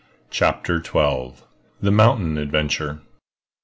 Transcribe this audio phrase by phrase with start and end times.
[0.31, 1.43] CHAPTER XII.
[1.83, 3.01] _The Mountain Adventure.